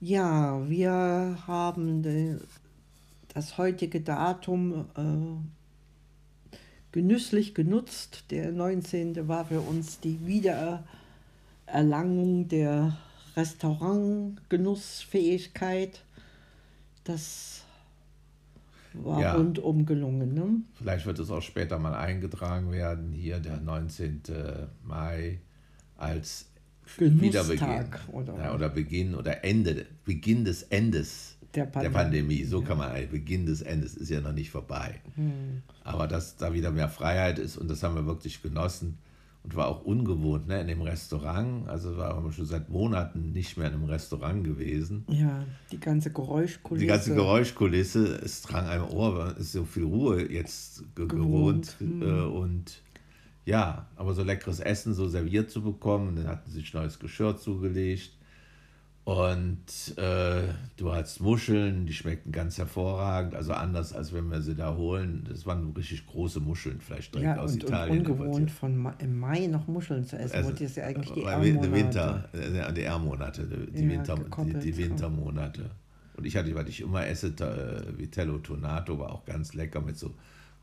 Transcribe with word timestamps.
Ja, 0.00 0.68
wir 0.68 1.38
haben 1.46 2.40
das 3.32 3.56
heutige 3.58 4.00
Datum 4.00 4.86
äh, 4.96 5.36
genüsslich 6.92 7.54
genutzt. 7.54 8.24
Der 8.30 8.50
19. 8.52 9.28
war 9.28 9.44
für 9.46 9.60
uns 9.60 10.00
die 10.00 10.26
Wiedererlangung 10.26 12.48
der 12.48 12.98
Restaurantgenussfähigkeit. 13.36 16.04
Das 17.02 17.64
war 18.92 19.20
ja. 19.20 19.34
rundum 19.34 19.86
gelungen. 19.86 20.34
Ne? 20.34 20.60
Vielleicht 20.74 21.06
wird 21.06 21.18
es 21.18 21.30
auch 21.30 21.42
später 21.42 21.78
mal 21.78 21.94
eingetragen 21.94 22.70
werden, 22.70 23.12
hier 23.12 23.40
der 23.40 23.60
19. 23.60 24.22
Mai 24.84 25.40
als 25.96 26.50
Wiederbeginn. 26.98 27.86
Oder, 28.12 28.36
ja, 28.36 28.54
oder 28.54 28.68
Beginn 28.68 29.14
oder 29.14 29.44
Ende, 29.44 29.86
Beginn 30.04 30.44
des 30.44 30.64
Endes 30.64 31.36
der 31.54 31.66
Pandemie. 31.66 31.92
Der 31.92 31.98
Pandemie. 31.98 32.44
So 32.44 32.60
ja. 32.60 32.66
kann 32.66 32.78
man 32.78 32.90
eigentlich, 32.90 33.10
Beginn 33.10 33.46
des 33.46 33.62
Endes 33.62 33.96
ist 33.96 34.10
ja 34.10 34.20
noch 34.20 34.32
nicht 34.32 34.50
vorbei. 34.50 35.00
Hm. 35.14 35.62
Aber 35.82 36.08
dass 36.08 36.36
da 36.36 36.52
wieder 36.52 36.70
mehr 36.70 36.88
Freiheit 36.88 37.38
ist 37.38 37.56
und 37.56 37.68
das 37.68 37.82
haben 37.82 37.94
wir 37.94 38.06
wirklich 38.06 38.42
genossen 38.42 38.98
und 39.44 39.54
war 39.56 39.68
auch 39.68 39.84
ungewohnt 39.84 40.48
ne, 40.48 40.60
in 40.60 40.68
dem 40.68 40.80
Restaurant. 40.80 41.68
Also 41.68 41.96
waren 41.96 42.24
wir 42.24 42.32
schon 42.32 42.46
seit 42.46 42.70
Monaten 42.70 43.32
nicht 43.32 43.56
mehr 43.56 43.68
in 43.68 43.74
einem 43.74 43.84
Restaurant 43.84 44.42
gewesen. 44.42 45.04
Ja, 45.08 45.44
die 45.70 45.78
ganze 45.78 46.10
Geräuschkulisse. 46.10 46.80
Die 46.80 46.88
ganze 46.88 47.14
Geräuschkulisse, 47.14 48.20
es 48.24 48.42
drang 48.42 48.66
einem 48.66 48.88
Ohr, 48.88 49.34
es 49.36 49.46
ist 49.46 49.52
so 49.52 49.64
viel 49.64 49.84
Ruhe 49.84 50.30
jetzt 50.32 50.84
gewohnt. 50.94 51.18
gewohnt. 51.18 51.76
Hm. 51.78 52.02
Äh, 52.02 52.22
und 52.22 52.82
ja, 53.44 53.86
aber 53.96 54.14
so 54.14 54.22
leckeres 54.22 54.60
Essen 54.60 54.94
so 54.94 55.08
serviert 55.08 55.50
zu 55.50 55.62
bekommen, 55.62 56.16
dann 56.16 56.28
hatten 56.28 56.50
sie 56.50 56.60
sich 56.60 56.72
neues 56.72 56.98
Geschirr 56.98 57.36
zugelegt. 57.36 58.12
Und 59.04 59.98
äh, 59.98 60.44
du 60.78 60.94
hast 60.94 61.20
Muscheln, 61.20 61.84
die 61.84 61.92
schmeckten 61.92 62.32
ganz 62.32 62.56
hervorragend, 62.56 63.34
also 63.34 63.52
anders 63.52 63.92
als 63.92 64.14
wenn 64.14 64.30
wir 64.30 64.40
sie 64.40 64.54
da 64.54 64.74
holen. 64.76 65.26
Das 65.28 65.44
waren 65.44 65.74
richtig 65.76 66.06
große 66.06 66.40
Muscheln, 66.40 66.80
vielleicht 66.80 67.14
direkt 67.14 67.36
ja, 67.36 67.42
aus 67.42 67.52
und, 67.52 67.64
Italien. 67.64 67.98
Und 67.98 68.08
ungewohnt 68.08 68.50
von 68.50 68.78
Ma 68.78 68.94
im 68.98 69.18
Mai 69.18 69.46
noch 69.46 69.66
Muscheln 69.66 70.04
zu 70.04 70.16
essen, 70.16 70.36
also, 70.36 70.52
das 70.52 70.76
ja 70.76 70.86
eigentlich 70.86 71.12
die 71.12 71.22
Ärmonate. 71.22 71.72
Winter, 71.72 72.28
äh, 72.32 72.72
die 72.72 72.82
Ärmonate, 72.82 73.46
die, 73.46 73.82
ja, 73.82 73.90
Winter, 73.90 74.16
die, 74.16 74.58
die, 74.60 74.76
Wintermonate. 74.78 75.70
Und 76.16 76.24
ich 76.24 76.34
hatte, 76.34 76.54
was 76.54 76.68
ich 76.68 76.80
immer 76.80 77.06
esse, 77.06 77.26
äh, 77.26 77.98
Vitello 77.98 78.38
Tonato 78.38 78.98
war 78.98 79.12
auch 79.12 79.26
ganz 79.26 79.52
lecker 79.52 79.82
mit 79.82 79.98
so 79.98 80.14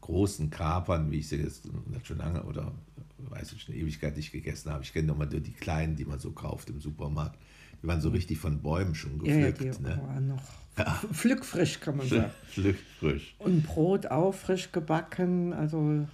großen 0.02 0.50
Kapern, 0.50 1.12
wie 1.12 1.20
ich 1.20 1.30
sie 1.30 1.38
jetzt 1.38 1.70
schon 2.04 2.18
lange 2.18 2.44
oder 2.44 2.72
weiß 3.18 3.54
ich, 3.54 3.68
eine 3.70 3.78
Ewigkeit 3.78 4.18
nicht 4.18 4.32
gegessen 4.32 4.72
habe. 4.72 4.84
Ich 4.84 4.94
kenne 4.94 5.08
nochmal 5.08 5.28
die 5.28 5.54
kleinen, 5.54 5.96
die 5.96 6.06
man 6.06 6.20
so 6.20 6.32
kauft 6.32 6.70
im 6.70 6.82
Supermarkt 6.82 7.38
die 7.82 7.88
waren 7.88 8.02
so 8.02 8.10
richtig 8.10 8.38
von 8.38 8.62
Bäumen 8.62 8.96
schon 8.96 9.18
gepflückt. 9.20 9.62
Ja, 9.62 9.72
die 9.72 9.84
ne? 9.84 10.02
waren 10.04 10.28
noch 10.28 10.44
ja. 10.78 11.02
pflückfrisch, 11.12 11.80
kann 11.80 11.98
man 11.98 12.08
sagen. 12.08 12.32
Pflückfrisch. 12.48 13.36
Und 13.40 13.64
Brot 13.64 14.08
auch 14.08 14.34
frisch 14.34 14.72
gebacken. 14.72 15.54
Also 15.54 16.06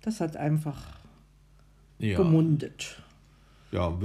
das 0.00 0.20
hat 0.20 0.36
einfach 0.36 0.80
ja. 1.98 2.16
gemundet. 2.16 3.00
Ja, 3.70 3.96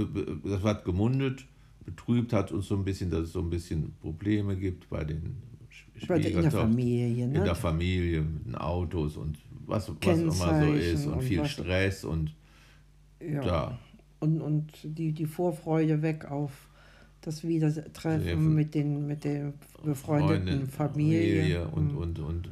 das 0.44 0.62
hat 0.62 0.84
gemundet. 0.84 1.46
Betrübt 1.84 2.32
hat 2.32 2.52
uns 2.52 2.68
so 2.68 2.76
ein 2.76 2.84
bisschen, 2.84 3.10
dass 3.10 3.22
es 3.22 3.32
so 3.32 3.40
ein 3.40 3.50
bisschen 3.50 3.94
Probleme 4.00 4.56
gibt 4.56 4.88
bei 4.88 5.04
den 5.04 5.42
Schwiegertochtern. 5.98 6.36
In 6.36 6.42
der 6.42 6.50
Familie, 6.50 7.28
ne? 7.28 7.38
In 7.38 7.44
der 7.44 7.54
Familie, 7.54 8.22
mit 8.22 8.46
den 8.46 8.54
Autos 8.54 9.16
und 9.16 9.38
was, 9.66 9.90
was 9.90 10.18
immer 10.18 10.32
so 10.32 10.72
ist 10.72 11.06
und, 11.06 11.12
und 11.14 11.22
viel 11.22 11.44
Stress 11.44 12.04
und 12.04 12.34
ja. 13.20 13.42
Da. 13.42 13.78
Und, 14.20 14.40
und 14.40 14.72
die, 14.82 15.12
die 15.12 15.26
Vorfreude 15.26 16.02
weg 16.02 16.30
auf 16.30 16.68
das 17.20 17.44
Wiedertreffen 17.44 18.54
mit 18.54 18.74
den 18.74 19.06
mit 19.06 19.24
der 19.24 19.52
befreundeten 19.84 20.66
Freundin, 20.66 20.66
Familie. 20.66 21.40
Familie 21.40 21.68
und, 21.68 21.92
mhm. 21.92 21.98
und, 21.98 22.18
und 22.20 22.48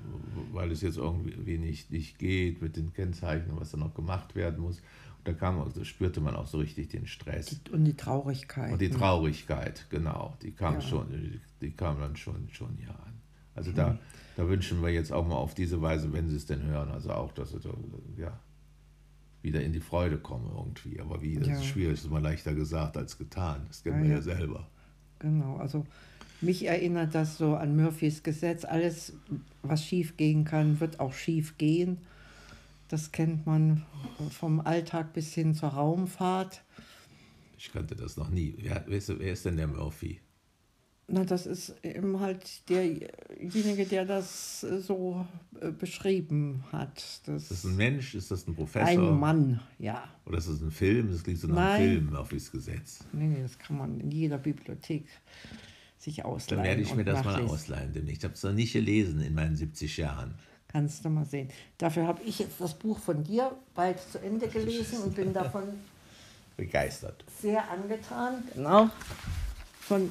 weil 0.53 0.70
es 0.70 0.83
jetzt 0.83 0.97
irgendwie 0.97 1.58
nicht, 1.58 1.91
nicht 1.91 2.19
geht 2.19 2.62
mit 2.62 2.77
den 2.77 2.92
Kennzeichen, 2.92 3.53
was 3.56 3.70
da 3.70 3.78
noch 3.78 3.94
gemacht 3.94 4.34
werden 4.34 4.60
muss. 4.60 4.78
Und 5.19 5.28
da 5.28 5.32
kam, 5.32 5.60
also 5.60 5.84
spürte 5.84 6.20
man 6.20 6.34
auch 6.34 6.47
so 6.47 6.59
richtig 6.59 6.88
den 6.88 7.06
Stress. 7.06 7.60
Und 7.70 7.84
die 7.84 7.94
Traurigkeit. 7.94 8.72
Und 8.72 8.81
die 8.81 8.88
ne? 8.88 8.97
Traurigkeit, 8.97 9.87
genau. 9.91 10.37
Die 10.43 10.53
kam 10.53 10.75
ja. 10.75 10.81
schon, 10.81 11.10
die, 11.10 11.41
die, 11.60 11.70
kam 11.72 12.00
dann 12.00 12.16
schon, 12.16 12.49
schon 12.50 12.78
ja 12.82 12.91
an. 12.91 13.16
Also 13.56 13.71
mhm. 13.71 13.77
da, 13.77 13.99
da 14.37 14.49
wünschen 14.49 14.83
wir 14.83 14.91
jetzt 14.91 15.12
auch 15.12 15.27
mal 15.27 15.37
auf 15.37 15.55
diese 15.55 15.83
Weise, 15.83 16.12
wenn 16.12 16.28
Sie 16.28 16.37
es 16.37 16.47
denn 16.47 16.62
hören, 16.62 16.91
also 16.91 17.11
auch, 17.11 17.33
dass 17.33 17.53
es 17.53 17.65
ja, 18.17 18.39
wieder 19.43 19.62
in 19.62 19.72
die 19.72 19.81
Freude 19.81 20.19
komme 20.19 20.50
irgendwie. 20.55 21.00
Aber 21.00 21.22
wie, 21.22 21.37
das 21.37 21.49
ja. 21.49 21.55
ist 21.55 21.65
schwierig, 21.65 21.94
das 21.94 22.00
ist 22.00 22.11
immer 22.11 22.21
leichter 22.21 22.55
gesagt 22.55 22.97
als 22.97 23.19
getan. 23.19 23.65
Das 23.69 23.83
kennen 23.83 23.99
ja, 23.99 24.03
wir 24.03 24.11
ja, 24.11 24.17
ja 24.17 24.22
selber. 24.22 24.67
Genau, 25.19 25.56
also 25.56 25.87
mich 26.41 26.67
erinnert 26.67 27.15
das 27.15 27.39
so 27.39 27.55
an 27.55 27.77
Murphys 27.77 28.22
Gesetz. 28.22 28.65
Alles, 28.65 29.15
was 29.62 29.84
schief 29.84 30.17
gehen 30.17 30.44
kann, 30.44 30.81
wird 30.81 31.00
auch 31.00 31.15
schief 31.15 31.56
gehen. 31.56 31.99
Das 32.88 33.11
kennt 33.11 33.47
man 33.47 33.84
vom 34.31 34.61
Alltag 34.61 35.12
bis 35.12 35.33
hin 35.34 35.55
zur 35.55 35.71
Raumfahrt. 35.71 36.62
Ich 37.59 37.73
kannte 37.73 37.97
das 37.97 38.17
noch 38.17 38.28
nie. 38.28 38.55
Wer, 38.59 38.84
wer 38.87 39.33
ist 39.33 39.44
denn 39.44 39.56
der 39.56 39.67
Murphy? 39.67 40.21
Na, 41.09 41.25
das 41.25 41.47
ist 41.47 41.72
eben 41.84 42.19
halt 42.19 42.69
derjenige, 42.69 43.87
der 43.87 44.05
das 44.05 44.65
äh, 44.65 44.81
so 44.81 45.25
äh, 45.61 45.71
beschrieben 45.71 46.65
hat. 46.72 47.21
Das 47.27 47.43
ist 47.43 47.50
das 47.53 47.65
ein 47.65 47.77
Mensch? 47.77 48.17
Ist 48.17 48.33
das 48.33 48.49
ein 48.49 48.56
Professor? 48.56 49.12
Ein 49.12 49.21
Mann, 49.21 49.61
ja. 49.78 50.03
Oder 50.25 50.39
ist 50.39 50.49
das 50.49 50.61
ein 50.61 50.72
Film? 50.72 51.12
Das 51.12 51.22
klingt 51.22 51.39
so 51.39 51.47
nach 51.47 51.75
einem 51.75 52.06
Film, 52.06 52.17
auf 52.17 52.31
das 52.31 52.50
Gesetz. 52.50 53.05
Nee, 53.12 53.28
nee, 53.28 53.43
das 53.43 53.56
kann 53.56 53.78
man 53.78 54.00
in 54.00 54.11
jeder 54.11 54.39
Bibliothek 54.39 55.06
sich 55.97 56.25
ausleihen. 56.25 56.62
Dann 56.62 56.71
werde 56.71 56.83
ich 56.83 56.94
mir 56.94 57.05
das 57.05 57.25
mal 57.25 57.41
ausleihen 57.43 57.93
demnächst. 57.93 58.23
Ich 58.23 58.25
habe 58.25 58.34
es 58.34 58.43
noch 58.43 58.53
nicht 58.53 58.73
gelesen 58.73 59.21
in 59.21 59.34
meinen 59.34 59.55
70 59.55 59.97
Jahren. 59.99 60.34
Kannst 60.67 61.05
du 61.05 61.09
mal 61.09 61.25
sehen. 61.25 61.49
Dafür 61.78 62.09
habe 62.09 62.21
ich 62.25 62.41
jetzt 62.41 62.61
das 62.61 62.75
Buch 62.75 62.99
von 62.99 63.23
dir 63.23 63.56
bald 63.77 64.00
zu 64.00 64.19
Ende 64.19 64.49
gelesen 64.49 65.05
und 65.05 65.15
bin 65.15 65.33
davon 65.33 65.62
begeistert. 66.56 67.25
Sehr 67.41 67.71
angetan. 67.71 68.43
Genau. 68.55 68.91
Von 69.81 70.11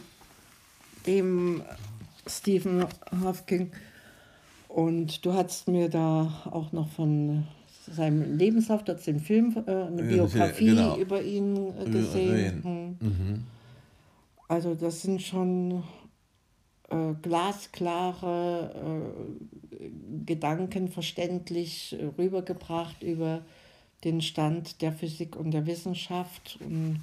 dem 1.06 1.62
Stephen 2.28 2.86
Hawking. 3.24 3.72
Und 4.68 5.26
du 5.26 5.34
hast 5.34 5.68
mir 5.68 5.90
da 5.90 6.42
auch 6.52 6.72
noch 6.72 6.90
von 6.90 7.48
seinem 7.88 8.38
Lebenslauf, 8.38 8.84
du 8.84 8.96
den 8.96 9.20
Film, 9.20 9.56
äh, 9.68 9.72
eine 9.72 10.04
Biografie 10.04 10.66
genau. 10.68 10.98
über 10.98 11.22
ihn 11.22 11.56
äh, 11.80 11.90
gesehen. 11.90 12.64
Hm. 12.64 12.98
Mhm. 13.00 13.44
Also 14.48 14.76
das 14.76 15.02
sind 15.02 15.22
schon 15.22 15.84
äh, 16.90 17.14
glasklare 17.22 19.04
äh, 19.80 19.90
Gedanken 20.26 20.90
verständlich 20.90 21.96
rübergebracht 22.18 23.02
über 23.04 23.42
den 24.04 24.22
Stand 24.22 24.82
der 24.82 24.92
Physik 24.92 25.36
und 25.36 25.52
der 25.52 25.66
Wissenschaft. 25.66 26.60
Und 26.64 27.02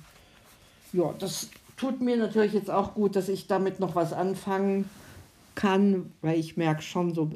ja, 0.92 1.12
das 1.18 1.50
tut 1.82 2.00
mir 2.00 2.16
natürlich 2.16 2.52
jetzt 2.52 2.70
auch 2.70 2.94
gut, 2.94 3.16
dass 3.16 3.28
ich 3.28 3.48
damit 3.48 3.80
noch 3.80 3.96
was 3.96 4.12
anfangen 4.12 4.88
kann, 5.56 6.12
weil 6.20 6.38
ich 6.38 6.56
merke 6.56 6.80
schon 6.80 7.12
so, 7.12 7.30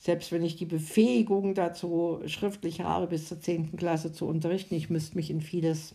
selbst 0.00 0.32
wenn 0.32 0.42
ich 0.44 0.56
die 0.56 0.64
Befähigung 0.66 1.54
dazu 1.54 2.18
schriftlich 2.26 2.80
habe, 2.80 3.06
bis 3.06 3.28
zur 3.28 3.40
10. 3.40 3.76
Klasse 3.76 4.12
zu 4.12 4.26
unterrichten, 4.26 4.74
ich 4.74 4.90
müsste 4.90 5.14
mich 5.14 5.30
in 5.30 5.40
vieles 5.40 5.94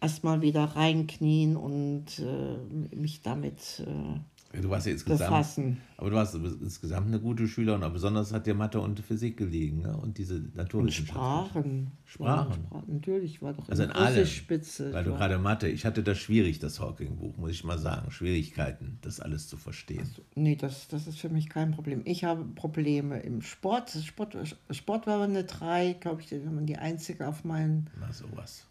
erstmal 0.00 0.42
wieder 0.42 0.64
reinknien 0.64 1.56
und 1.56 2.06
äh, 2.18 2.96
mich 2.96 3.22
damit 3.22 3.84
äh, 3.86 4.18
Du 4.52 4.70
warst 4.70 4.86
ja 4.86 4.92
insgesamt, 4.92 5.30
befassen. 5.30 5.80
aber 5.98 6.08
du 6.08 6.16
warst 6.16 6.34
insgesamt 6.34 7.08
eine 7.08 7.20
gute 7.20 7.46
Schülerin, 7.46 7.82
aber 7.82 7.92
besonders 7.92 8.32
hat 8.32 8.46
dir 8.46 8.54
Mathe 8.54 8.80
und 8.80 8.98
Physik 9.00 9.36
gelegen 9.36 9.82
ne? 9.82 9.94
und 9.94 10.16
diese 10.16 10.42
Naturwissenschaften. 10.54 11.20
Sprachen. 11.20 11.92
Sprachen. 12.06 12.64
Sprachen. 12.64 12.94
Natürlich, 12.94 13.42
war 13.42 13.52
doch 13.52 13.68
also 13.68 13.82
in 13.82 13.90
allem, 13.90 14.24
Spitze. 14.24 14.90
Weil 14.94 15.04
du 15.04 15.10
gerade 15.10 15.38
Mathe, 15.38 15.68
ich 15.68 15.84
hatte 15.84 16.02
das 16.02 16.16
schwierig, 16.16 16.60
das 16.60 16.80
Hawking-Buch, 16.80 17.36
muss 17.36 17.50
ich 17.50 17.62
mal 17.62 17.78
sagen. 17.78 18.10
Schwierigkeiten, 18.10 18.98
das 19.02 19.20
alles 19.20 19.48
zu 19.48 19.58
verstehen. 19.58 20.00
Also, 20.00 20.22
nee, 20.34 20.56
das, 20.56 20.88
das 20.88 21.06
ist 21.06 21.18
für 21.18 21.28
mich 21.28 21.50
kein 21.50 21.72
Problem. 21.72 22.00
Ich 22.06 22.24
habe 22.24 22.44
Probleme 22.44 23.20
im 23.20 23.42
Sport. 23.42 23.90
Sport, 23.90 24.56
Sport 24.70 25.06
war 25.06 25.20
eine 25.20 25.44
3, 25.44 25.92
glaube 26.00 26.22
ich, 26.22 26.28
die 26.28 26.76
einzige 26.78 27.28
auf 27.28 27.44
meinen. 27.44 27.90
Na, 28.00 28.10
sowas 28.14 28.68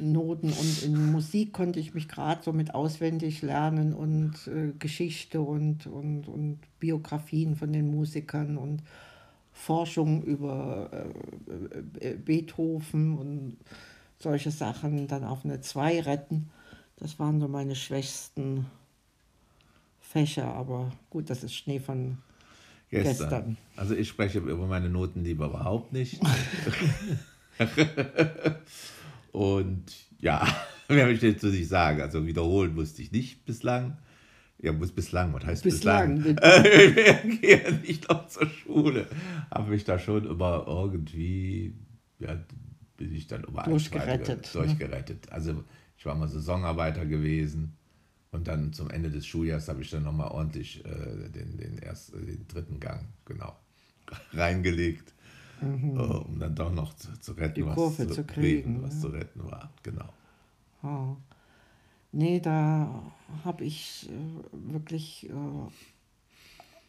Noten 0.00 0.52
und 0.52 0.82
in 0.82 1.12
Musik 1.12 1.52
konnte 1.52 1.80
ich 1.80 1.94
mich 1.94 2.08
gerade 2.08 2.42
so 2.42 2.52
mit 2.52 2.74
auswendig 2.74 3.42
lernen 3.42 3.92
und 3.92 4.32
äh, 4.46 4.72
Geschichte 4.78 5.40
und, 5.40 5.86
und, 5.86 6.28
und 6.28 6.58
Biografien 6.78 7.56
von 7.56 7.72
den 7.72 7.90
Musikern 7.90 8.56
und 8.56 8.82
Forschung 9.52 10.22
über 10.22 10.90
äh, 12.00 12.08
äh 12.08 12.16
Beethoven 12.16 13.18
und 13.18 13.56
solche 14.18 14.50
Sachen 14.50 15.06
dann 15.08 15.24
auf 15.24 15.44
eine 15.44 15.60
2 15.60 16.02
retten. 16.02 16.50
Das 16.96 17.18
waren 17.18 17.40
so 17.40 17.48
meine 17.48 17.74
schwächsten 17.74 18.66
Fächer, 20.00 20.46
aber 20.54 20.92
gut, 21.10 21.28
das 21.28 21.44
ist 21.44 21.54
Schnee 21.54 21.80
von 21.80 22.18
gestern. 22.90 23.28
gestern. 23.28 23.56
Also 23.76 23.94
ich 23.94 24.08
spreche 24.08 24.38
über 24.38 24.66
meine 24.66 24.88
Noten 24.88 25.24
lieber 25.24 25.46
überhaupt 25.46 25.92
nicht. 25.92 26.20
Und 29.32 29.92
ja, 30.18 30.46
Mehr 30.94 31.06
möchte 31.06 31.26
ich 31.26 31.34
dazu 31.34 31.48
nicht 31.48 31.68
sagen. 31.68 32.00
Also 32.00 32.26
wiederholen 32.26 32.74
musste 32.74 33.02
ich 33.02 33.12
nicht 33.12 33.44
bislang. 33.44 33.98
Ja, 34.58 34.72
muss 34.72 34.92
bislang, 34.92 35.32
was 35.32 35.44
heißt 35.44 35.64
bislang? 35.64 36.22
bislang? 36.22 36.64
ich 37.24 37.40
gehe 37.40 37.72
nicht 37.84 38.08
noch 38.08 38.28
zur 38.28 38.48
Schule. 38.48 39.06
Habe 39.50 39.70
mich 39.70 39.84
da 39.84 39.98
schon 39.98 40.24
immer 40.26 40.64
irgendwie, 40.68 41.74
ja, 42.20 42.36
bin 42.96 43.14
ich 43.14 43.26
dann 43.26 43.44
immer 43.44 43.64
durchgerettet. 43.64 44.54
Durchgerettet. 44.54 45.26
Ne? 45.26 45.32
Also 45.32 45.64
ich 45.96 46.06
war 46.06 46.14
mal 46.14 46.28
Saisonarbeiter 46.28 47.06
gewesen 47.06 47.76
und 48.30 48.46
dann 48.46 48.72
zum 48.72 48.88
Ende 48.90 49.10
des 49.10 49.26
Schuljahres 49.26 49.68
habe 49.68 49.82
ich 49.82 49.90
dann 49.90 50.04
nochmal 50.04 50.28
ordentlich 50.28 50.84
äh, 50.84 51.28
den, 51.28 51.56
den, 51.56 51.78
ersten, 51.78 52.24
den 52.24 52.46
dritten 52.46 52.78
Gang, 52.78 53.06
genau, 53.24 53.56
reingelegt, 54.32 55.12
mhm. 55.62 55.98
uh, 55.98 56.24
um 56.26 56.38
dann 56.38 56.54
doch 56.54 56.72
noch 56.72 56.94
zu, 56.94 57.18
zu 57.18 57.32
retten, 57.32 57.66
was 57.66 57.96
zu, 57.96 58.08
zu 58.08 58.24
kriegen, 58.24 58.82
was 58.82 58.94
ja. 58.94 59.00
zu 59.00 59.08
retten 59.08 59.44
war, 59.44 59.70
genau. 59.82 60.08
Oh. 60.82 61.16
Nee, 62.12 62.40
da 62.40 63.02
habe 63.44 63.64
ich 63.64 64.08
äh, 64.10 64.72
wirklich 64.72 65.28
äh, 65.30 65.32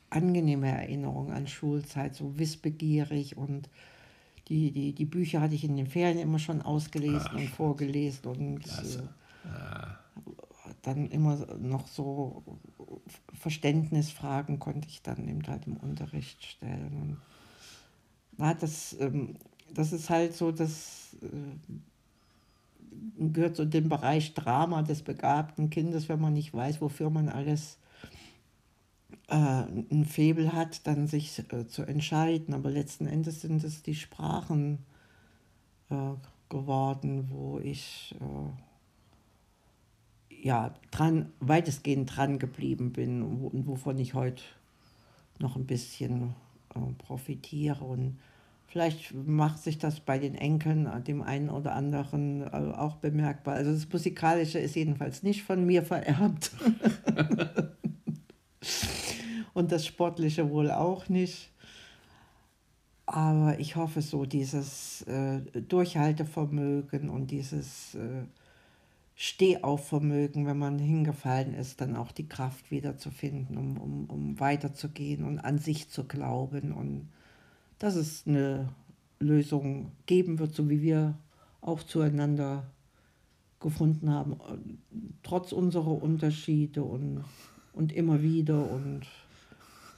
angenehme 0.10 0.68
Erinnerungen 0.68 1.34
an 1.34 1.48
Schulzeit, 1.48 2.16
so 2.16 2.38
wissbegierig 2.38 3.38
und 3.38 3.70
die, 4.50 4.72
die, 4.72 4.94
die 4.94 5.06
Bücher 5.06 5.40
hatte 5.40 5.56
ich 5.56 5.64
in 5.64 5.78
den 5.78 5.88
Ferien 5.88 6.20
immer 6.20 6.40
schon 6.40 6.62
ausgelesen 6.62 7.30
Ach, 7.30 7.36
und 7.36 7.48
vorgelesen 7.48 8.25
und 8.25 8.66
äh, 8.66 9.48
ja. 9.48 9.98
dann 10.81 11.10
immer 11.10 11.38
noch 11.58 11.88
so 11.88 12.44
Verständnisfragen 13.34 14.60
konnte 14.60 14.88
ich 14.90 15.02
dann 15.02 15.28
eben 15.28 15.46
halt 15.48 15.66
im 15.68 15.78
Unterricht 15.78 16.44
stellen. 16.44 16.92
Und, 17.02 17.18
na, 18.38 18.54
das, 18.54 18.96
ähm, 19.00 19.36
das 19.74 19.94
ist 19.94 20.10
halt 20.10 20.34
so, 20.34 20.52
das 20.52 21.16
äh, 21.22 21.28
gehört 23.18 23.56
zu 23.56 23.66
dem 23.66 23.90
Bereich 23.90 24.34
Drama 24.34 24.82
des 24.84 25.02
begabten 25.02 25.70
Kindes, 25.70 26.10
wenn 26.10 26.22
man 26.22 26.34
nicht 26.34 26.54
weiß, 26.54 26.82
wofür 26.82 27.10
man 27.10 27.30
alles 27.30 27.78
äh, 29.28 29.36
ein 29.36 30.06
Febel 30.06 30.54
hat, 30.54 30.86
dann 30.88 31.08
sich 31.08 31.40
äh, 31.52 31.68
zu 31.68 31.84
entscheiden. 31.84 32.54
Aber 32.54 32.70
letzten 32.70 33.08
Endes 33.08 33.42
sind 33.42 33.64
es 33.64 33.84
die 33.84 33.96
Sprachen 33.96 34.80
äh, 35.90 36.14
geworden, 36.50 37.30
wo 37.30 37.60
ich 37.60 38.16
äh, 38.20 38.52
ja 40.44 40.74
dran, 40.92 41.32
weitestgehend 41.40 42.16
dran 42.16 42.38
geblieben 42.38 42.92
bin 42.92 43.22
und 43.24 43.66
wovon 43.68 43.98
ich 43.98 44.14
heute 44.14 44.44
noch 45.40 45.56
ein 45.56 45.66
bisschen 45.66 46.36
profitiere. 46.98 47.84
Und 47.84 48.18
Vielleicht 48.74 49.14
macht 49.14 49.60
sich 49.60 49.78
das 49.78 50.00
bei 50.00 50.18
den 50.18 50.34
Enkeln, 50.34 50.88
äh, 50.88 51.00
dem 51.00 51.22
einen 51.22 51.52
oder 51.52 51.75
anderen, 51.75 52.42
äh, 52.42 52.74
auch 52.75 52.96
bemerkbar. 52.96 53.54
Also 53.54 53.72
das 53.72 53.88
Musikalische 53.88 54.58
ist 54.58 54.75
jedenfalls 54.75 55.22
nicht 55.22 55.44
von 55.44 55.64
mir 55.64 55.84
vererbt. 55.84 56.50
Und 59.54 59.72
das 59.72 59.86
Sportliche 59.86 60.50
wohl 60.50 60.72
auch 60.72 61.08
nicht. 61.08 61.52
Aber 63.06 63.60
ich 63.60 63.75
hoffe 63.75 64.02
so, 64.02 64.25
dieses 64.25 65.04
äh, 65.04 65.42
Durchhaltevermögen 65.70 67.12
und 67.12 67.30
dieses 67.30 67.94
äh, 67.94 68.24
Stehaufvermögen, 69.15 70.48
wenn 70.48 70.57
man 70.57 70.80
hingefallen 70.80 71.54
ist, 71.54 71.81
dann 71.81 71.95
auch 71.95 72.12
die 72.12 72.27
Kraft 72.27 72.71
wiederzufinden, 72.71 73.57
um, 73.57 73.77
um, 73.77 74.06
um 74.06 74.39
weiterzugehen 74.39 75.24
und 75.24 75.39
an 75.39 75.60
sich 75.60 75.89
zu 75.89 76.06
glauben 76.06 76.71
und 76.71 77.10
dass 77.77 77.95
es 77.95 78.25
eine 78.25 78.69
Lösung 79.19 79.92
geben 80.06 80.39
wird, 80.39 80.56
so 80.56 80.69
wie 80.69 80.81
wir 80.81 81.15
auch 81.62 81.83
zueinander 81.83 82.65
gefunden 83.60 84.10
haben, 84.10 84.36
trotz 85.21 85.51
unserer 85.51 86.01
Unterschiede 86.01 86.83
und, 86.83 87.24
und 87.74 87.92
immer 87.92 88.21
wieder 88.21 88.69
und 88.69 89.01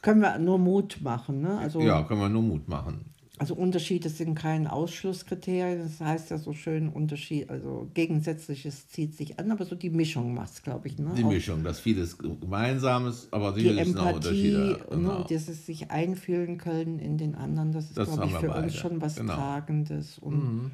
können 0.02 0.22
wir 0.22 0.38
nur 0.38 0.60
Mut 0.60 1.00
machen. 1.02 1.42
Ne? 1.42 1.58
Also, 1.58 1.80
ja, 1.82 2.04
können 2.04 2.22
wir 2.22 2.30
nur 2.30 2.44
Mut 2.44 2.68
machen. 2.68 3.06
Also 3.38 3.54
Unterschiede 3.54 4.08
sind 4.08 4.36
kein 4.36 4.66
Ausschlusskriterium, 4.66 5.80
das 5.80 6.00
heißt 6.00 6.32
ja 6.32 6.38
so 6.38 6.54
schön 6.54 6.88
Unterschied, 6.88 7.50
also 7.50 7.90
Gegensätzliches 7.94 8.88
zieht 8.88 9.14
sich 9.16 9.40
an, 9.40 9.52
aber 9.52 9.66
so 9.66 9.76
die 9.76 9.90
Mischung 9.90 10.34
macht 10.34 10.54
es, 10.54 10.64
glaube 10.64 10.88
ich. 10.88 10.98
Ne? 10.98 11.12
Die 11.18 11.24
auch 11.24 11.30
Mischung, 11.30 11.62
dass 11.64 11.82
vieles 11.82 12.18
Gemeinsames, 12.18 13.28
aber 13.32 13.54
sicherlich 13.54 13.88
sind 13.88 13.98
auch 13.98 14.16
Unterschiede. 14.16 14.58
Ne, 14.58 14.80
genau. 14.90 15.20
Ne, 15.20 15.26
dieses 15.30 15.66
sich 15.66 15.92
einfühlen 15.92 16.58
können 16.58 17.00
in 17.00 17.18
den 17.18 17.36
anderen, 17.36 17.74
das 17.74 17.86
ist, 17.88 17.96
glaube 17.96 18.26
ich, 18.26 18.34
für 18.36 18.48
beide. 18.48 18.64
uns 18.64 18.76
schon 18.76 19.02
was 19.02 19.18
genau. 19.18 19.34
Tragendes. 19.36 20.18
Und 20.18 20.36
mhm. 20.36 20.72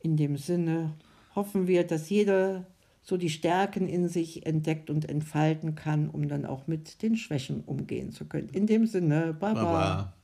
in 0.00 0.16
dem 0.16 0.36
Sinne 0.36 0.94
hoffen 1.36 1.68
wir, 1.68 1.86
dass 1.86 2.10
jeder 2.10 2.66
so 3.02 3.16
die 3.16 3.30
Stärken 3.30 3.86
in 3.86 4.08
sich 4.08 4.46
entdeckt 4.46 4.90
und 4.90 5.08
entfalten 5.08 5.76
kann, 5.76 6.08
um 6.08 6.26
dann 6.26 6.44
auch 6.44 6.66
mit 6.66 7.02
den 7.02 7.16
Schwächen 7.16 7.62
umgehen 7.64 8.10
zu 8.10 8.24
können. 8.24 8.48
In 8.48 8.66
dem 8.66 8.86
Sinne, 8.86 9.36
Baba. 9.38 9.62
Baba. 9.62 10.14